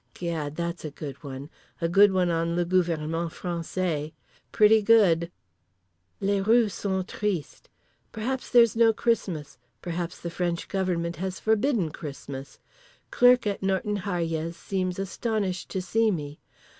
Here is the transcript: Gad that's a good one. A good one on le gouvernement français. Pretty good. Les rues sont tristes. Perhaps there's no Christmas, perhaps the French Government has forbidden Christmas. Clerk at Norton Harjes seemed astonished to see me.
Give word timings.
Gad 0.15 0.55
that's 0.55 0.83
a 0.83 0.89
good 0.89 1.23
one. 1.23 1.51
A 1.79 1.87
good 1.87 2.11
one 2.11 2.31
on 2.31 2.55
le 2.55 2.65
gouvernement 2.65 3.31
français. 3.31 4.13
Pretty 4.51 4.81
good. 4.81 5.29
Les 6.19 6.41
rues 6.41 6.73
sont 6.73 7.07
tristes. 7.07 7.69
Perhaps 8.11 8.49
there's 8.49 8.75
no 8.75 8.93
Christmas, 8.93 9.59
perhaps 9.79 10.19
the 10.19 10.31
French 10.31 10.67
Government 10.67 11.17
has 11.17 11.39
forbidden 11.39 11.91
Christmas. 11.91 12.57
Clerk 13.11 13.45
at 13.45 13.61
Norton 13.61 13.97
Harjes 13.97 14.55
seemed 14.55 14.97
astonished 14.97 15.69
to 15.69 15.83
see 15.83 16.09
me. 16.09 16.39